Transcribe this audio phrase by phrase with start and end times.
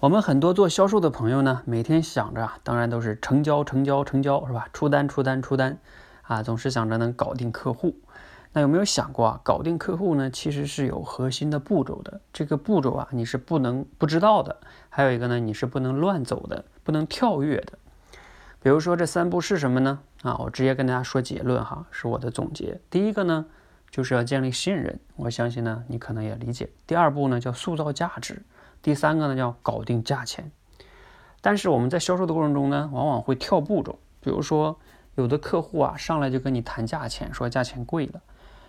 [0.00, 4.66] 我们很多做销售的朋友呢，每天想着啊，当然都是成交、成交、成交，是吧？
[4.72, 5.78] 出单、出单、出单，
[6.22, 7.94] 啊，总是想着能搞定客户。
[8.54, 12.22] 那有没有想过啊，搞定客户呢，其实是有核心的步骤的。
[12.32, 14.56] 这个步骤啊，你是不能不知道的。
[14.88, 17.74] 还有一个呢，你是不能乱走的，不能跳跃的。
[18.62, 19.98] 比如说这三步是什么呢？
[20.22, 22.80] 啊，我直接跟大家说结论哈，是我的总结。
[22.88, 23.44] 第一个呢，
[23.90, 26.70] 就是要建立信任，我相信呢，你可能也理解。
[26.86, 28.42] 第二步呢，叫塑造价值。
[28.82, 30.50] 第三个呢叫搞定价钱，
[31.40, 33.98] 但是我们在销售的过程中呢，往往会跳步骤。
[34.20, 34.78] 比如说，
[35.14, 38.20] 有的客户啊上来就跟你谈价钱，说价钱贵了。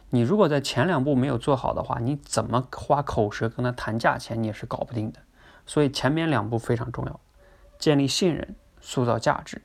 [0.10, 5.20] 你如果在前两步没有做好的话，你怎么花口舌跟他谈价钱，你也是搞不定的。
[5.66, 7.20] 所以前面两步非常重要，
[7.80, 9.62] 建立信任，塑造价值。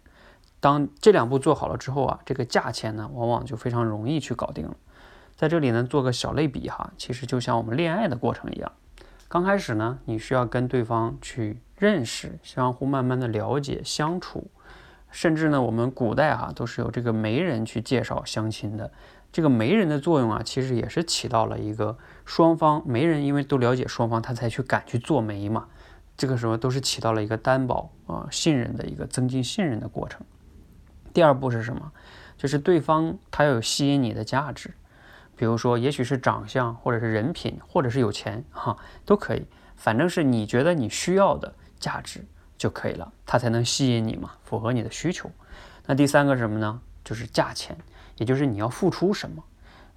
[0.60, 4.76] 当这两步做好了之后啊，这个价钱呢，往往就非常容易去搞定了。
[5.34, 8.72] 在这里呢，做个小类比哈，其实就像我们恋爱的过程一样。
[9.28, 14.50] 刚开始呢，你需要跟对方去认识，相互慢慢的了解相处，
[15.10, 18.92] 甚至呢，我们古代哈都是有这个媒人去介绍相亲的。
[19.32, 25.66] 这个媒人的作用啊，其实也是起到了一个双方媒人因为都了解双方，他才去敢去做媒嘛。
[26.16, 30.24] 这个时候都是起到了一个担保啊信任的一个增进信任的过程。
[31.12, 31.92] 第二步是什么？
[32.38, 34.70] 就是对方他要有吸引你的价值。
[35.36, 39.46] 比如说，也许是长相，或者是人品，或者是有钱，哈，都可以。
[39.76, 42.24] 反正是你觉得你需要的价值
[42.56, 45.30] 就可以了，它才能吸引你嘛，符合你的需求。
[45.84, 46.80] 那第三个是什么呢？
[47.04, 47.76] 就是价钱，
[48.16, 49.44] 也就是你要付出什么。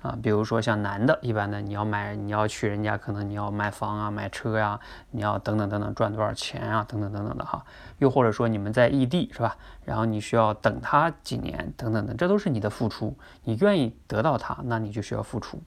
[0.02, 4.80] 啊，比如说像男的，一般的你要买，你要去人家，可能你要买房啊、买车呀，
[5.12, 7.66] 你要等等等等赚多少钱啊，等等等等的哈。
[7.98, 9.58] 又或者说你们在异地是吧？
[9.84, 13.18] 然后你需要等他几年，等等等，这都是你的付出。
[13.44, 15.62] 你愿意得到他，那你就需要付出。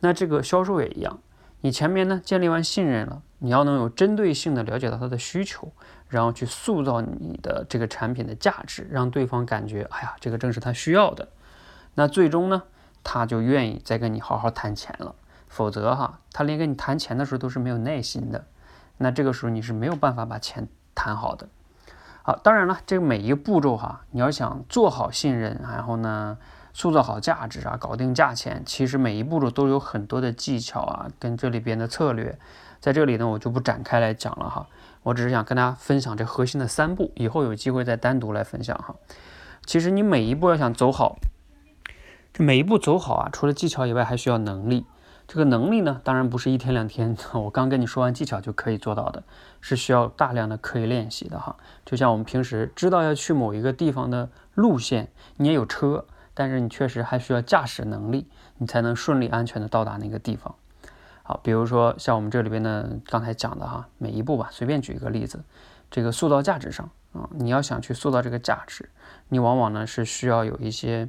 [0.00, 1.18] 那这个销售也一样，
[1.62, 5.72] 你前面呢建立完信任了，你要能有针对性的了解到他的需求，
[6.08, 11.26] 然后去塑造你的这个产品的价值，让对方感觉，哎呀，这个正是他需要的。
[11.94, 12.62] 那最终呢？
[13.02, 15.14] 他就愿意再跟你好好谈钱了，
[15.48, 18.46] 否则哈，他连跟你谈钱的时候都是没有耐心的，
[18.98, 21.48] 那这个时候你是没有办法把钱谈好的。
[22.22, 26.36] 好，当然了，这个每一个步骤哈，你要想做好信任，然后呢，
[26.74, 32.38] 塑造好价值啊，搞定价钱，其实每一步骤都有很多的技巧啊，跟这里边的策略，
[32.78, 34.66] 在这里呢，我就不展开来讲了哈，
[35.02, 38.94] 我只是想跟大家分享这核心的三步，以后有机会再单独来分享哈。
[39.64, 41.16] 其实你每一步要想走好。
[42.32, 44.86] 这每一步走好啊，除了技巧以外，还需要能力。
[45.26, 49.22] 这个能力呢，当然不是一天两天， 我刚跟你说完技巧就可以做到的，
[49.60, 51.56] 是需要大量的刻意练习的哈。
[51.84, 56.04] 就像我们平时知道要去某一个地方的路线，你也有车，
[56.34, 60.54] 但是你确实还需要驾驶能力，你才能顺利安全的到达那个地方。
[61.22, 65.44] 好，比如说像我们这里边的刚才讲的哈，每一步吧，随便举一个例子，
[65.90, 68.90] 这个塑造价值上啊，你要想去塑造这个价值，
[69.28, 71.08] 你往往呢是需要有一些。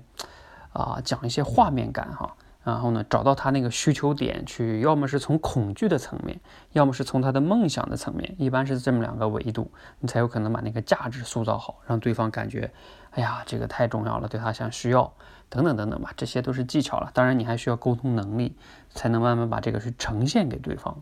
[0.74, 6.40] 啊，讲一些画面感哈，然后呢，找到他那个需求点去，要么是从恐惧的层面，
[6.72, 12.72] 要么是从他的梦想的层面，一般是这么两个维度，你才有可能把那个价值塑造好，让对方感觉，
[13.12, 15.12] 哎呀，这个太重要了，对他像需要，
[15.50, 17.12] 等等等等吧，这些都是技巧了。
[17.14, 18.56] 当然，你还需要沟通能力，
[18.92, 21.02] 才能慢慢把这个去呈现给对方。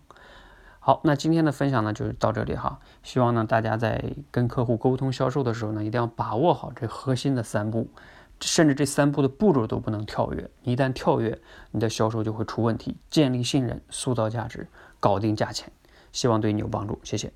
[0.81, 2.79] 好，那今天的分享呢，就是到这里哈。
[3.03, 7.89] 希望呢，大家在跟客户沟通销售的时候呢，一定要把握好这核心的三步。
[8.41, 11.39] 甚至这三步的步骤都不能跳跃，一旦跳跃，
[11.71, 12.97] 你的销售就会出问题。
[13.09, 14.67] 建立信任，塑造价值，
[14.99, 15.71] 搞定价钱，
[16.11, 16.99] 希望对你有帮助。
[17.03, 17.31] 谢谢。